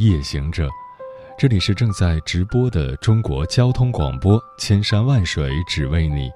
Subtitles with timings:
[0.00, 0.66] 夜行者，
[1.38, 6.30] 这里是正在直播的中国交通广播，千山万水只为你，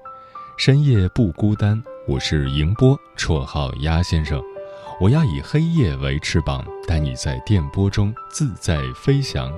[0.55, 1.83] 深夜不孤单。
[2.07, 4.39] 我是迎波，绰号鸭先生。
[5.01, 9.51] 我要以黑夜为翅膀，带你在电波中自在飞翔。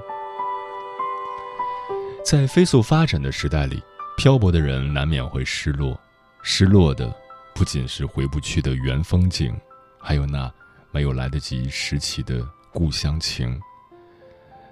[2.24, 3.84] 在飞速发展的时代里，
[4.16, 6.00] 漂泊的人难免会失落，
[6.42, 7.14] 失落的
[7.54, 9.54] 不仅是回不去的原风景，
[10.00, 10.50] 还有那
[10.92, 12.42] 没有来得及拾起的。
[12.74, 13.60] 故乡情。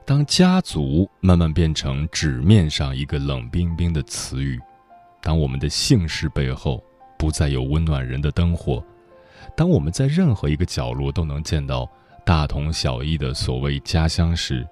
[0.06, 4.60] 当家族慢慢变成纸面上一个冷冰冰的词语，
[5.20, 6.84] 当我们的姓氏背后
[7.18, 8.86] 不再有温暖人的灯火，
[9.58, 11.90] 当我们在任何一个角落都能见到
[12.24, 14.64] 大同小异的所谓家乡时，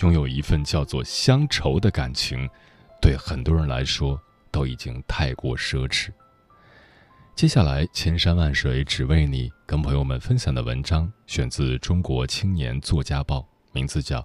[0.00, 2.48] 拥有一份叫做乡愁的感情，
[3.00, 6.08] 对很多人来说都已经太过奢侈。
[7.36, 13.38] 接下来，千山万水只为你，跟朋友们分享的文章选自《中国青年作家报》，
[13.72, 14.20] 名字叫《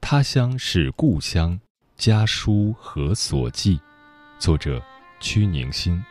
[0.00, 1.60] 他乡是故乡，
[1.96, 3.76] 家书何所寄》，
[4.38, 4.82] 作者
[5.20, 6.02] 屈宁心。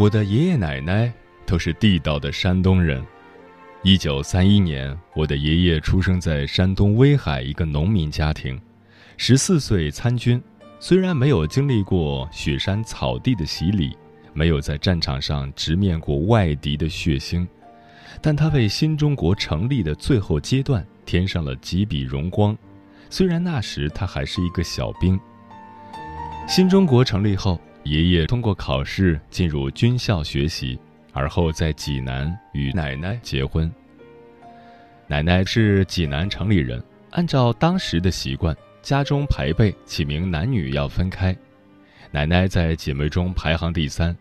[0.00, 1.12] 我的爷爷奶奶
[1.44, 3.04] 都是地道的山东人。
[3.82, 8.58] 一九三一年，我的爷爷出生在山东威海一个农民家庭，
[9.18, 10.42] 十四岁参军。
[10.78, 13.94] 虽然没有经历过雪山草地的洗礼，
[14.32, 17.46] 没有在战场上直面过外敌的血腥，
[18.22, 22.56] 但他为新中国成立的最后阶段添上了几笔荣光。
[23.10, 25.20] 虽然那时他还是一个小兵。
[26.48, 27.60] 新中国成立后。
[27.84, 30.78] 爷爷通过考试进入军校学习，
[31.12, 33.70] 而后在济南与奶奶结婚。
[35.06, 41.34] 奶奶是济南城里人，按照当时的习惯，家中排辈起名男女要分开。
[42.10, 44.16] 奶奶在姐妹中排行第三。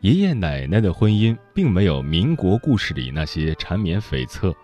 [0.00, 4.54] 爷爷奶奶的婚姻并没有民国故事里那些缠绵悱恻，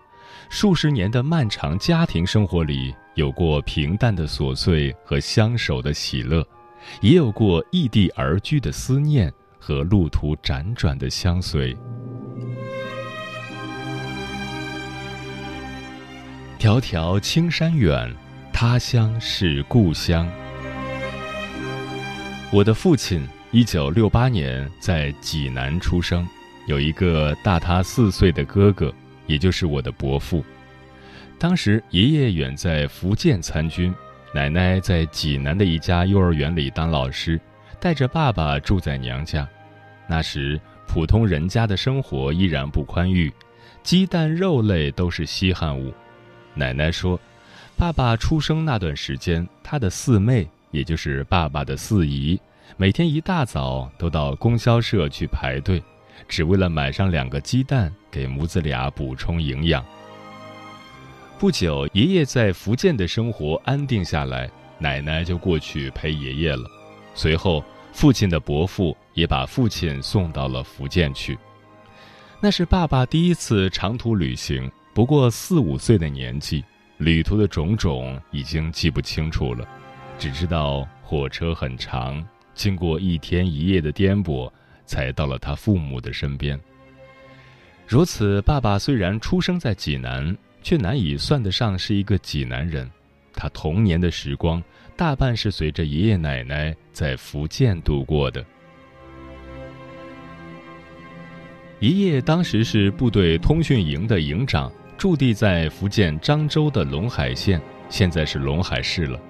[0.48, 6.46] 数十年的漫长家庭生活里，有过平淡的琐碎和相守的喜乐。
[7.00, 11.76] 也有过异地而居的思念和路途辗转的相随。
[16.58, 18.12] 迢迢青山远，
[18.52, 20.28] 他乡是故乡。
[22.50, 26.26] 我的父亲一九六八年在济南出生，
[26.66, 28.92] 有一个大他四岁的哥哥，
[29.26, 30.44] 也就是我的伯父。
[31.38, 33.94] 当时爷爷远在福建参军。
[34.32, 37.41] 奶奶在济南的一家幼儿园里当老师，
[37.81, 39.48] 带着爸爸住在娘家。
[40.06, 43.32] 那时普通人家的生活依然不宽裕，
[43.82, 45.92] 鸡蛋、肉类都是稀罕物。
[46.54, 47.19] 奶奶说，
[47.76, 52.38] 爸爸出生那段时间，他的四妹，也就是爸爸的四姨，
[52.76, 55.82] 每天一大早都到供销社去排队，
[56.28, 59.84] 只为了买上两个鸡蛋给母子俩补充营养。
[61.38, 66.64] 不久，爷爷在福建的生活安定下来，奶奶就过去陪爷爷了。
[67.14, 71.38] 随后，父亲的伯父也把父亲送到了福建去。
[72.41, 76.64] 那是爸爸第一次长途旅行，不过四五岁的年纪，
[76.97, 79.68] 旅途的种种已经记不清楚了，
[80.18, 84.50] 只知道火车很长，经过一天一夜的颠簸，
[84.86, 86.59] 才到了他父母的身边。
[87.86, 90.34] 如此，爸爸虽然出生在济南。
[90.66, 92.91] 却难以算得上是一个济南人，
[93.33, 94.60] 他童年的时光
[94.97, 98.45] 大半是随着爷爷奶奶在福建度过的。
[101.78, 109.21] 爷爷当时是部队通讯营的营长，驻地在福建漳州的龙海县，现在是龙海市了。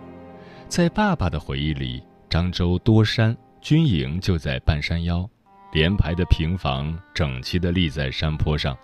[0.68, 5.28] 在爸爸的回忆里，漳州多山，军营就在半山腰，
[5.74, 8.74] 连排的平房整齐地立在山坡上。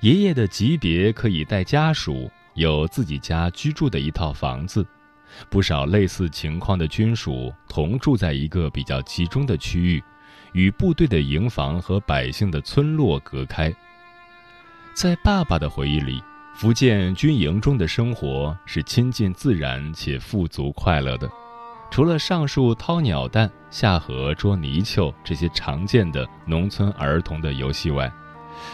[0.00, 4.86] 爷爷的级别可以带家属，有自己家居住的一套房子，
[5.50, 10.02] 不少类似情况的军属同住在一个比较集中的区域，
[10.52, 13.74] 与部队的营房和百姓的村落隔开。
[14.94, 16.22] 在爸爸的回忆里，
[16.54, 21.28] 福建军营中的生活是亲近自然且富足快乐的。
[21.90, 28.12] 除了上树掏鸟蛋、下河捉泥鳅这些常见的农村儿童的游戏外，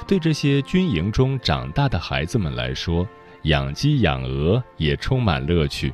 [0.06, 3.06] 对这些军营中长大的孩子们来说，
[3.42, 5.92] 养鸡养鹅也充满乐趣。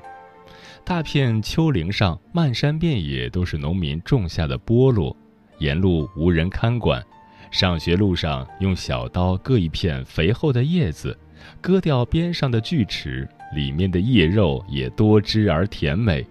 [0.85, 5.15] 大片丘陵上漫山遍野都是农民种下的菠萝，
[5.59, 7.05] 沿路无人看管。
[7.51, 11.17] 上学路上用小刀割一片肥厚的叶子，
[11.61, 16.25] 割掉边上的锯齿，里面的叶肉也多汁而甜美。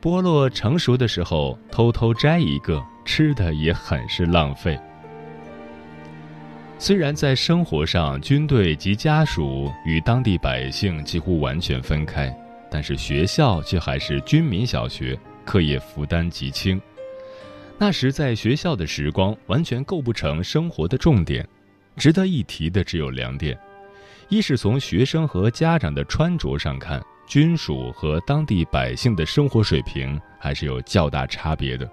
[0.00, 4.78] 菠萝成熟的时候，偷偷摘一个，吃的也很是浪费。
[6.80, 12.32] 虽然在生活上，军队及家属与当地百姓几乎完全分开，
[12.70, 16.80] 但是学校却还是军民小学，课业负担极轻。
[17.78, 21.46] 那时在学校的时光完全构不成生活的重点。
[21.96, 23.58] 值得一提的只有两点：
[24.28, 27.02] 一是从学生和家长的穿着上看。
[27.26, 31.86] 军属和当地百姓的生活水平还是有较大差别的。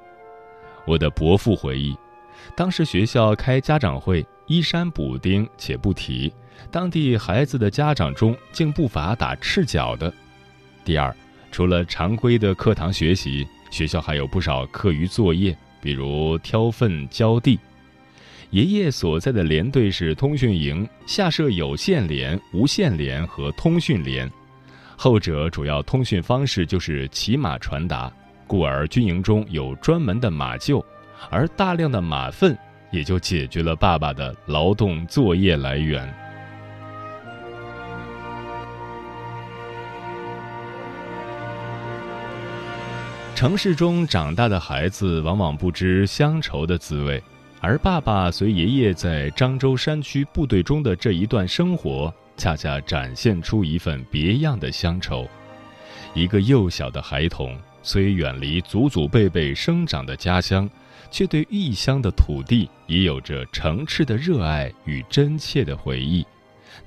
[0.86, 1.94] 我的伯父回忆，
[2.56, 6.32] 当时学校开家长会，衣衫补丁且不提，
[6.70, 10.14] 当地孩子的家长中竟不乏打赤脚的。
[10.84, 11.16] 第二，
[11.52, 17.60] 除了常规的课堂学习，学校还有不少课余作业，比如挑粪、浇地。
[18.52, 24.32] 爷爷所在的连队是通讯营，下设有线连、无线连和通讯连。
[24.96, 28.10] 后者主要通讯方式就是骑马传达，
[28.46, 30.82] 故而军营中有专门的马厩，
[31.30, 32.56] 而大量的马粪
[32.96, 36.12] 也就解决了爸爸的劳动作业来源。
[43.36, 47.22] 城市中长大的孩子往往不知乡愁的滋味，
[47.60, 52.14] 而爸爸随爷爷在漳州山区部队中的这一段生活。
[52.38, 55.26] 恰恰展现出一份别样的乡愁。
[56.14, 60.70] 一个幼小的孩童，虽远离祖祖辈辈生长的家乡，
[61.16, 66.28] 却对异乡的土地也有着诚挚的热爱与真切的回忆。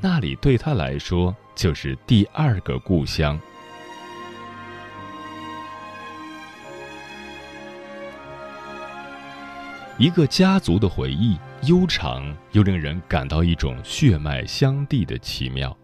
[0.02, 3.40] 那里对他来说，就是第二个故乡。
[9.96, 12.22] 一个家族的回忆，悠长
[12.52, 15.74] 又令人感到一种血脉相递的奇妙；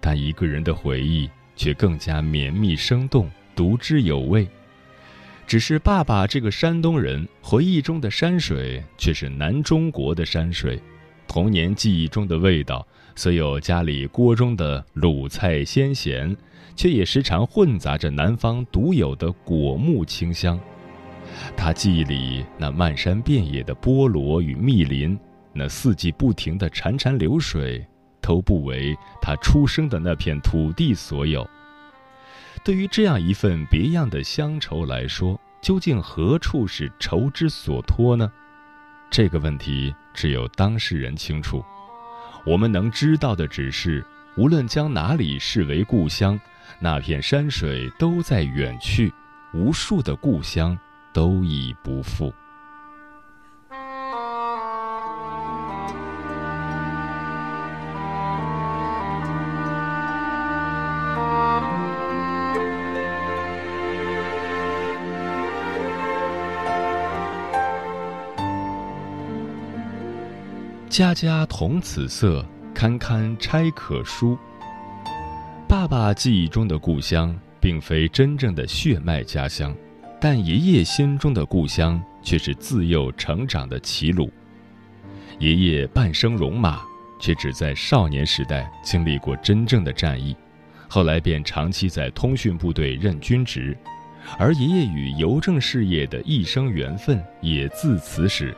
[0.00, 4.46] 但一个人的回忆却更加绵密生动，读之有味。
[5.52, 10.80] 只是爸爸这个山东人，回忆中的山水却是南中国的山水，
[11.28, 16.34] 童年记忆中的味道，虽有家里锅中的卤菜鲜咸，
[16.74, 20.58] 却也时常混杂着南方独有的果木清香。
[21.54, 25.18] 他记忆里那漫山遍野的菠萝与密林，
[25.52, 27.86] 那四季不停的潺潺流水，
[28.22, 31.46] 都不为他出生的那片土地所有。
[32.64, 38.30] 对于这样一份别样的乡愁来说，究竟何处是愁之所托呢？
[39.10, 41.64] 这个问题只有当事人清楚。
[42.46, 44.04] 我们能知道的只是，
[44.36, 46.38] 无论将哪里视为故乡，
[46.80, 49.12] 那片山水都在远去，
[49.52, 50.78] 无数的故乡。
[51.14, 52.32] 都已不复。
[70.92, 72.44] 家家同此色，
[72.74, 74.36] 堪堪拆可书。
[75.66, 79.74] 爸爸记忆中的故乡，并非真正的血脉家乡。
[80.20, 84.30] 但爷爷心中的故乡却是自幼成长的齐鲁。
[85.38, 86.82] 爷爷半生戎马，
[87.18, 90.36] 却只在少年时代经历过真正的战役，
[90.88, 93.74] 后来便长期在通讯部队任军职，
[94.38, 98.54] 而爷爷与邮政事业的一生缘分也自此始。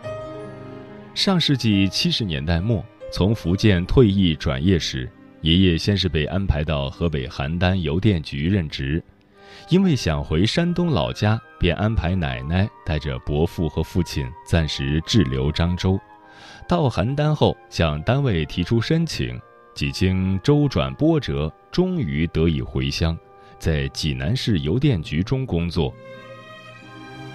[1.15, 5.09] 上世纪七十年代末，从福建退役转业时，
[5.43, 9.01] 爷爷先是被安排到河北邯郸邮电局任职。
[9.69, 15.99] 因为想回山东老家，便安排奶奶带着伯父和父亲暂时滞留漳州。
[16.69, 19.41] 到邯郸后，向单位提出申请，
[19.73, 23.17] 几经周转波折，终于得以回乡，
[23.61, 25.95] 在济南市邮电局中工作。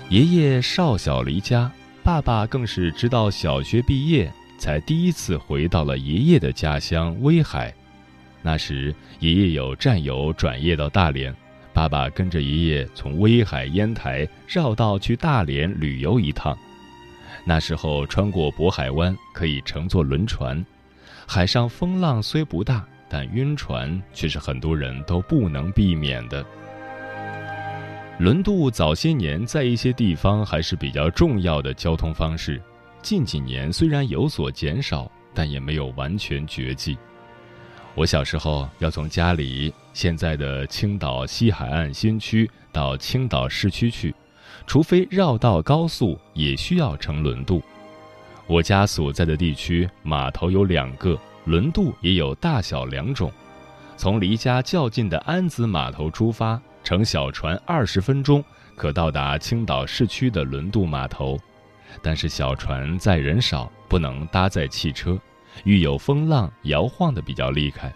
[0.09, 1.71] 爷爷少小离家，
[2.09, 7.71] 爸爸更是直到小学毕业才第一次回到了爷爷的家乡威海。
[8.41, 11.31] 那时爷爷有战友转业到大连，
[11.71, 16.57] 爸爸跟着爷爷从威海烟台绕道去大连旅游一趟。
[17.45, 20.65] 那时候穿过渤海湾可以乘坐轮船，
[21.27, 26.43] 海上风浪虽不大，但晕船却是很多人都不能避免的。
[28.19, 32.61] 轮渡早些年在一些地方还是比较重要的交通方式，
[33.01, 36.97] 近几年虽然有所减少，但也没有完全绝迹。
[37.95, 44.13] 我小时候要从家里现在的青岛西海岸新区到青岛市区去，
[44.67, 47.61] 除非绕道高速，也需要乘轮渡。
[48.47, 53.31] 我家所在的地区码头有两个，轮渡也有大小两种。
[53.95, 56.61] 从离家较近的安子码头出发。
[56.83, 58.43] 乘小船二十分钟
[58.75, 61.37] 可到达青岛市区的轮渡码头，
[62.01, 65.19] 但是小船载人少，不能搭载汽车，
[65.63, 67.93] 遇有风浪摇晃的比较厉害。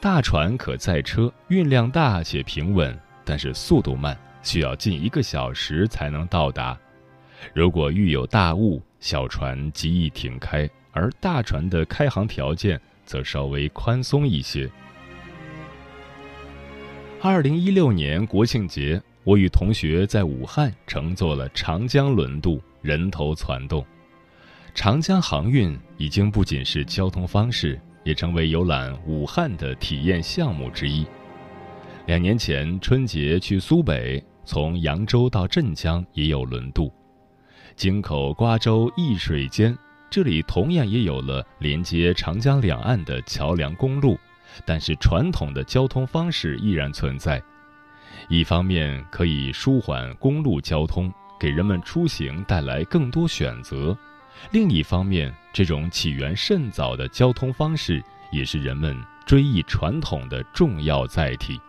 [0.00, 6.76] 大船可载车，运量大且平稳，但是速度慢，需要近一个小时才能到达。
[7.54, 14.68] 如果遇有大雾，小船极易停开，而大船的开航条件则稍微宽松一些。
[17.24, 23.86] 二零一六年国庆节，我与同学在武汉乘坐了长江轮渡，人头攒动。
[24.74, 31.06] 长江航运已经不仅是交通方式，也成为游览武汉的体验项目之一。
[32.06, 36.92] 两年前春节去苏北，从扬州到镇江也有轮渡。
[37.76, 39.78] 京口瓜州易水间，
[40.10, 44.18] 这里同样也有了连接长江两岸的桥梁公路。
[44.64, 47.42] 但是传统的交通方式依然存在，
[48.28, 53.96] 一方面可以舒缓公路交通，给人们出行带来更多选择；
[54.50, 61.60] 另一方面，这种起源甚早的交通方式也是人们追忆传统的重要载体。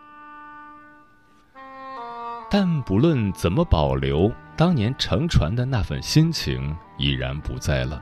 [2.50, 8.00] 但不论怎么保留，当年乘船的那份心情已然不在了。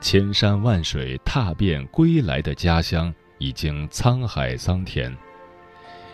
[0.00, 3.12] 千山万水踏遍归来的家乡。
[3.38, 5.16] 已经沧海桑田，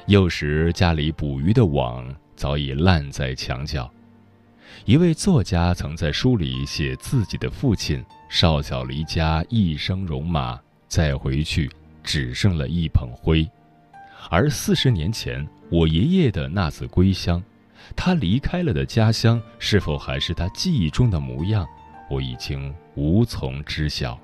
[0.07, 3.91] 幼时家里捕鱼的网早已烂在墙角。
[4.85, 11.71] 一位作家曾在书里写自己的父亲少小离家，一生戎马，再回去
[12.03, 13.49] 只剩了一捧灰。
[14.31, 17.43] 而四十年前我爷爷的那次归乡，
[17.95, 21.67] 他离开了的家乡是否还是他记忆中的模样，
[22.11, 24.19] 我已经无从知晓。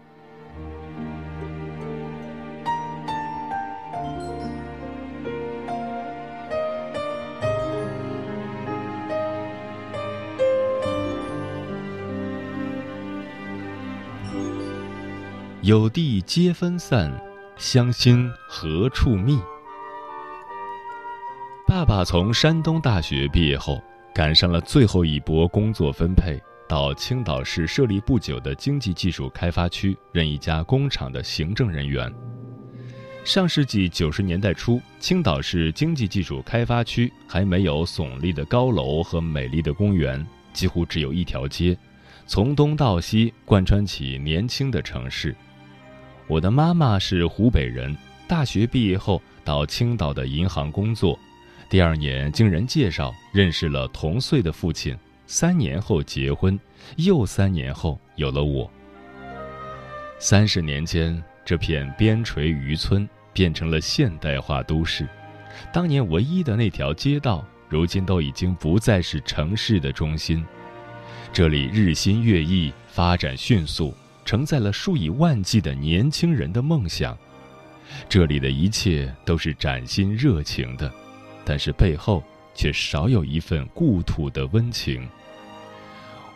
[15.70, 17.08] 有地皆分散，
[17.56, 19.38] 乡心何处觅？
[21.64, 23.80] 爸爸从山东大学毕业后，
[24.12, 32.12] 赶上了最后一波工作分配，到青岛市设立不久的经济技术开发区任一家工厂的行政人员。
[33.22, 41.78] 上世纪九十年代初，青岛市经济技术开发区还没有耸立的高楼和美丽的公园，几乎只有一条街，
[42.26, 45.32] 从东到西贯穿起年轻的城市。
[46.30, 47.96] 我的妈妈是湖北人，
[48.28, 51.18] 大学毕业后到青岛的银行工作，
[51.68, 54.96] 第二年经人介绍认识了同岁的父亲，
[55.26, 56.56] 三年后结婚，
[56.98, 58.70] 又三年后有了我。
[60.20, 65.08] 三十年间，这片边陲渔村变成了现代化都市，
[65.72, 70.46] 当年唯一的那条街道，如今都已经不再是城市的中心，
[71.32, 73.92] 这里日新月异，发展迅速。
[74.30, 77.18] 承载了数以万计的年轻人的梦想，
[78.08, 80.88] 这里的一切都是崭新热情的，
[81.44, 82.22] 但是背后
[82.54, 85.04] 却少有一份故土的温情。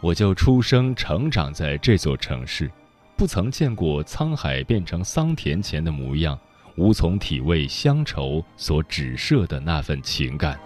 [0.00, 2.68] 我就出生成长在这座城市，
[3.16, 6.36] 不曾见过沧海变成桑田前的模样，
[6.74, 10.58] 无从体味乡愁所指涉的那份情感。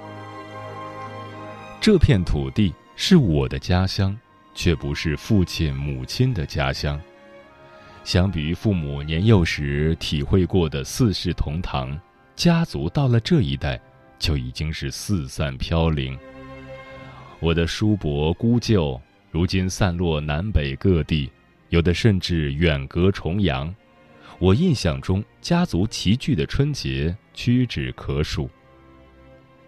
[1.78, 4.18] 这片土地是我的家乡，
[4.54, 6.98] 却不是父亲母亲的家乡。
[8.08, 11.94] 相比于父母年幼时体会过的四世同堂，
[12.34, 13.78] 家族到了这一代，
[14.18, 16.18] 就已经是四散飘零。
[17.38, 18.98] 我的叔伯姑舅
[19.30, 21.30] 如今散落南北各地，
[21.68, 23.74] 有的甚至远隔重洋。
[24.38, 28.48] 我印象中，家族齐聚的春节屈指可数。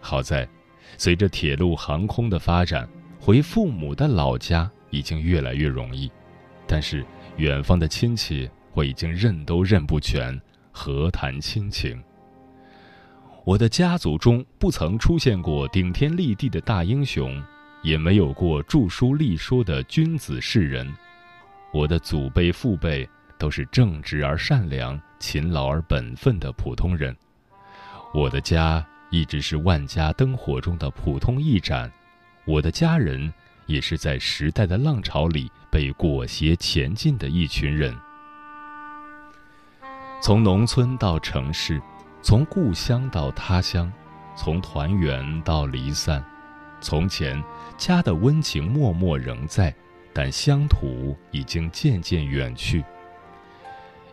[0.01, 0.49] 好在，
[0.97, 6.11] 随着铁路航空的发展，回父母的老家已经越来越容易，
[6.67, 7.05] 但是。
[7.41, 10.39] 远方的亲戚，我已经认都认不全，
[10.71, 11.99] 何谈亲情？
[13.47, 17.43] 我的家族中不曾出现过顶天立地的大英雄，
[17.83, 20.87] 也没有过著书立说的君子士人。
[21.73, 27.17] 我的祖辈父辈都是正直而善良、勤劳而本分的普通人。
[28.13, 31.91] 我的家一直是万家灯火中的普通一盏，
[32.45, 33.33] 我的家人
[33.71, 37.97] 也是在时代的浪潮里被裹挟前进的一群人。
[40.21, 41.81] 从农村到城市。
[42.23, 43.91] 从故乡到他乡，
[44.37, 46.23] 从团圆到离散，
[46.79, 47.43] 从前
[47.79, 49.75] 家的温情脉脉仍在，
[50.13, 52.85] 但乡土已经渐渐远去。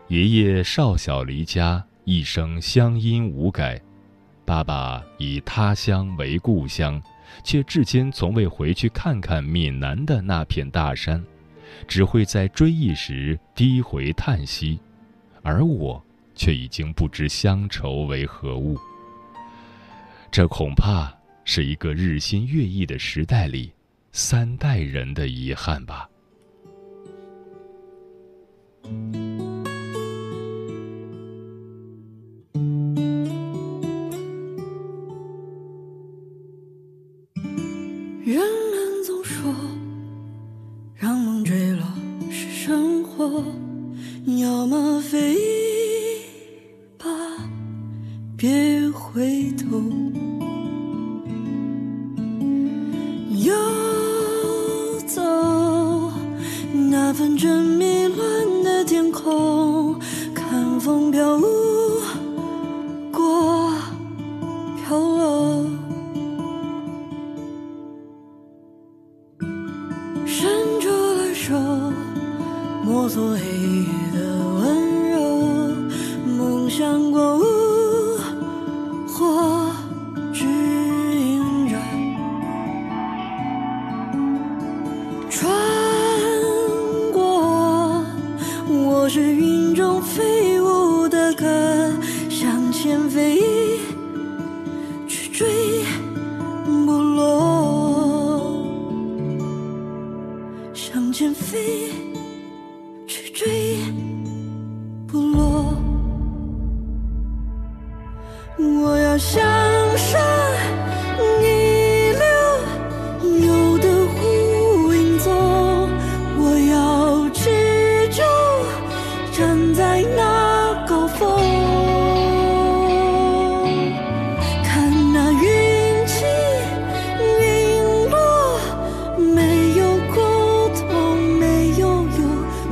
[0.06, 3.78] 爷爷少小离家，一生乡音无改；
[4.46, 6.98] 爸爸以他乡为故乡，
[7.42, 11.24] 却至今从未回去看看闽南的那片大山，
[11.86, 14.78] 只会在追忆时低回叹息。
[15.42, 16.02] 而我。
[16.38, 18.78] 却已经不知乡愁为何物。
[20.30, 21.12] 这恐怕
[21.44, 23.72] 是一个日新月异的时代里
[24.12, 26.08] 三代人的遗憾吧。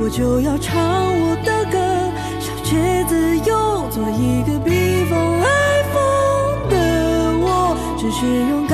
[0.07, 0.79] 我就要唱
[1.19, 1.77] 我的歌，
[2.39, 5.99] 小且自由，做一个避风爱风
[6.69, 6.77] 的
[7.41, 8.65] 我，只是用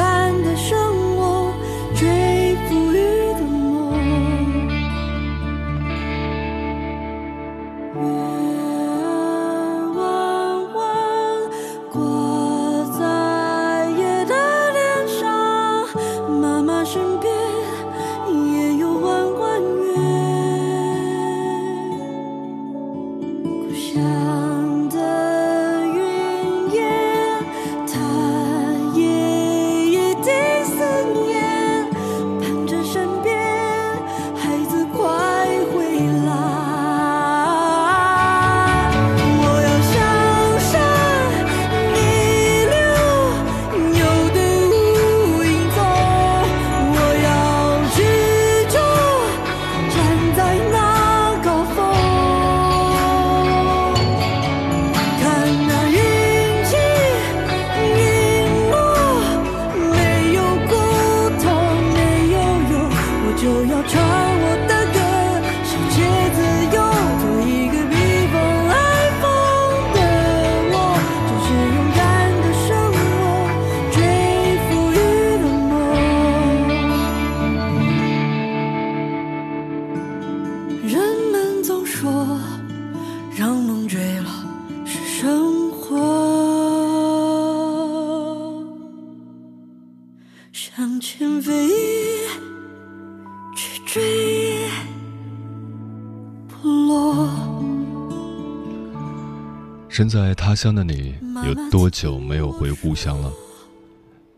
[99.94, 101.14] 身在他乡的你，
[101.46, 103.32] 有多久没有回故乡了？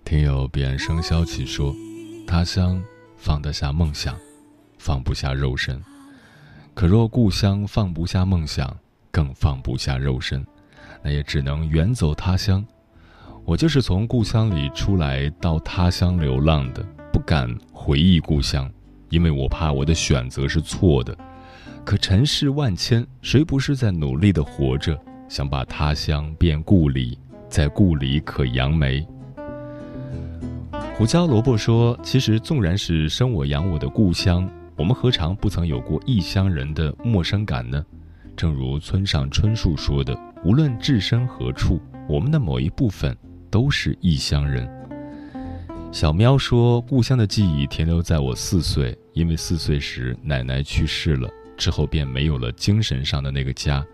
[0.03, 1.73] 听友彼岸生消息说，
[2.27, 2.83] 他乡
[3.15, 4.17] 放得下梦想，
[4.77, 5.81] 放不下肉身。
[6.73, 8.75] 可若故乡放不下梦想，
[9.09, 10.45] 更放不下肉身，
[11.01, 12.61] 那也只能远走他乡。
[13.45, 18.69] 我就是从故乡里出来到他乡流浪的，不敢回忆故乡，
[19.07, 21.17] 因为我怕我的选择是错的。
[21.85, 27.17] 可尘世万千，谁不是在努力的活着，想把他乡变故里，
[27.49, 29.05] 在故里可扬眉。
[30.97, 37.85] 胡椒萝卜说：“其实纵然是生我养我的故乡，我们何尝不曾有过异乡人的陌生感呢？
[38.35, 43.15] 正如村上春树说的，无论置身何处，我们的某一部分。”
[43.51, 44.69] 都是异乡人。
[45.89, 53.85] 小喵说：“故乡的记忆停留在我四岁，因为四岁时奶奶去世了，之后便没有了精神上的那个家，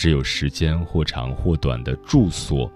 [0.00, 2.72] 只有时间或长或短的住所。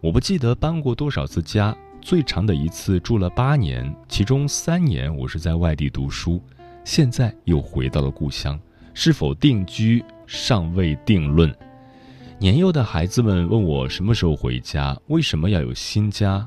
[0.00, 6.42] 我不记得搬过多少次家，最长的一次住了八年，其中三年我是在外地读书，
[6.82, 8.58] 现在又回到了故乡，
[8.92, 11.54] 是否定居尚未定论。”
[12.40, 16.44] 年幼的孩子们问我什么时候回家，为什么要有新家？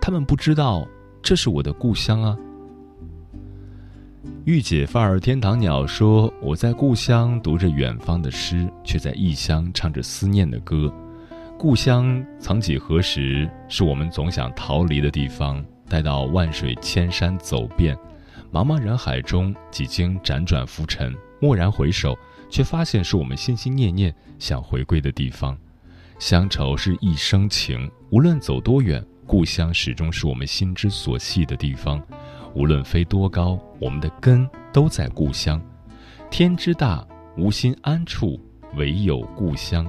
[0.00, 0.84] 他们不知道
[1.22, 2.36] 这是我的故乡啊。
[4.44, 10.92] 御姐范儿天堂鸟说：“我在故乡读着远方的诗，却在异乡唱着思念的歌。
[11.58, 17.96] 故乡曾几何时是我们总想逃离的地方，待到万水千山走遍，
[18.52, 22.16] 茫茫人海中几经辗转浮沉，蓦然回首。”
[22.50, 25.58] 却发现是我们心心念念想回归的地方，
[26.20, 32.00] 乡愁是一生情，无论走多远，故乡始终是我们心之所系的地方。
[32.54, 35.60] 无论飞多高，我们的根都在故乡。
[36.30, 38.40] 天之大，无心安处，
[38.76, 39.84] 唯有故乡。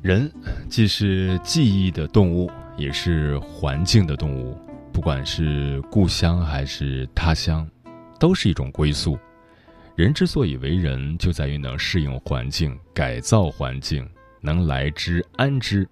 [0.00, 0.32] 人
[0.68, 4.56] 既是记忆的动物，也是环境的动物，
[4.92, 7.68] 不管是故乡还是他乡。
[8.18, 9.18] 都是一种归宿。
[9.96, 14.06] 人之所以为人，就在于能适应环境、改造环境，
[14.42, 15.88] 能来之安之，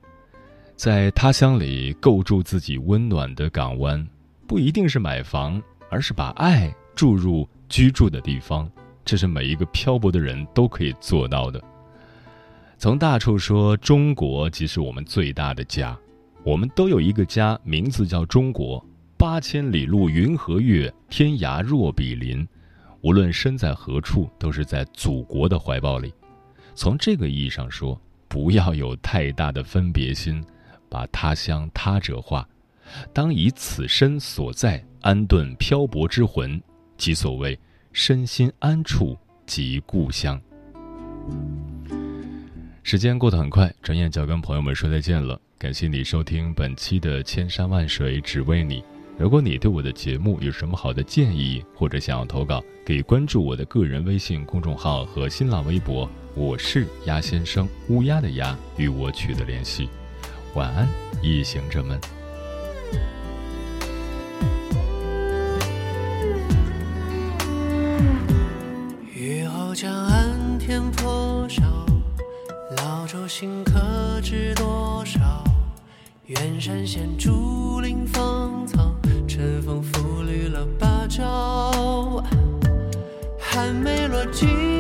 [0.79, 4.09] 在他乡里构筑自己温暖的港湾。
[4.47, 5.61] 不一定是买房，
[5.91, 8.71] 而是把爱注入居住的地方。
[9.05, 11.61] 这是每一个漂泊的人都可以做到的。
[12.77, 15.99] 从大处说，中国即是我们最大的家。
[16.45, 18.83] 我们都有一个家，名字叫中国。
[19.17, 22.47] 八千里路云和月，天涯若比邻。
[23.01, 26.14] 无论身在何处，都是在祖国的怀抱里。
[26.77, 30.43] 从这个意义上说，不要有太大的分别心，
[30.88, 32.46] 把他乡他者化，
[33.12, 36.61] 当以此身所在安顿漂泊之魂，
[36.96, 37.59] 即所谓
[37.92, 40.40] 身心安处即故乡。
[42.83, 45.38] 时间过得很快，转眼就要跟朋友们说再见了。
[45.59, 48.81] 感谢你收听本期的《千山万水只为你》。
[49.18, 56.09] 如果你对我的节目有什么好的建议，或者想要投稿，可以关注我的个人微信公众号和新浪微博。
[56.35, 59.88] 我是鸭先生，乌鸦的鸭，与我取得联系。
[60.54, 60.88] 晚安，
[61.22, 62.00] 夜行者们。
[69.14, 71.62] 雨后江岸天破晓，
[72.78, 75.44] 老舟新客知多少？
[76.26, 78.94] 远山现竹林芳草。
[79.28, 82.22] 春风拂绿了芭蕉，
[83.38, 84.78] 寒梅落尽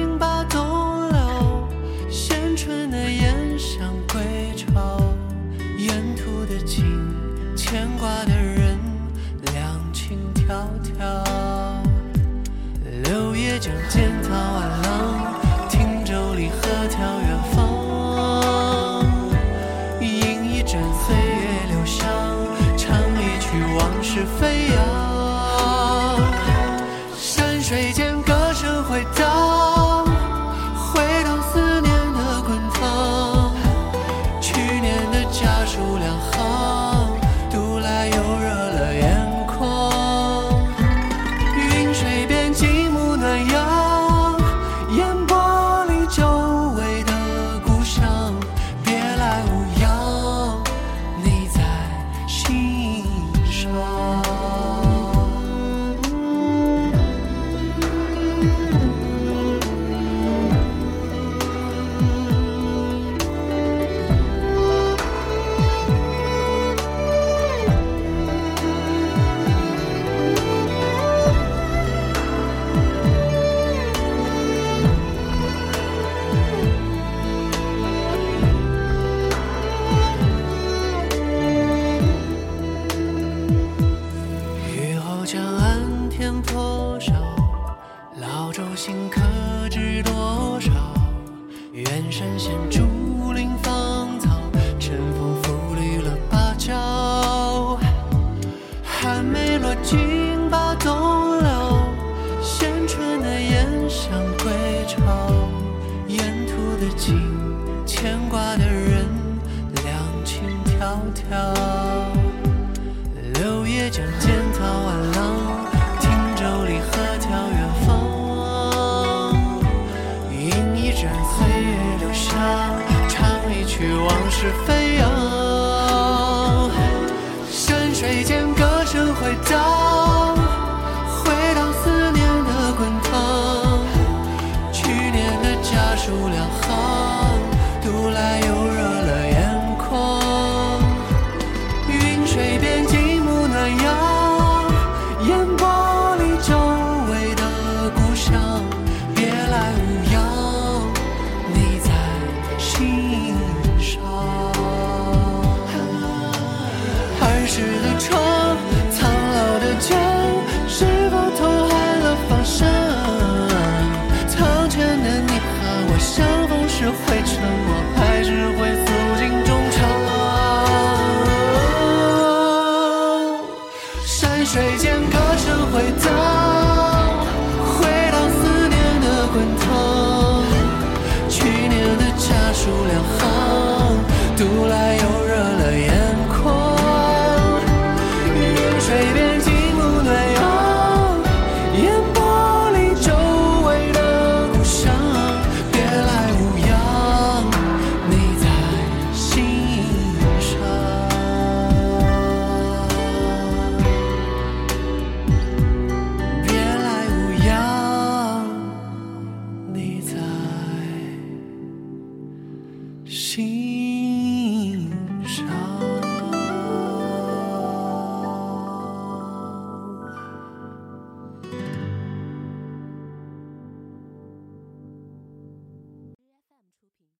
[13.60, 15.34] 江间涛万浪，
[15.68, 19.04] 汀州离合眺远方，
[20.00, 22.06] 饮一盏岁月留香，
[22.76, 24.68] 唱一曲往事飞。
[24.68, 25.07] 扬。